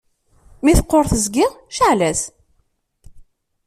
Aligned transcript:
Mi 0.63 0.73
teqquṛ 0.77 1.03
teẓgi, 1.11 1.45
cɛel-as! 1.75 2.21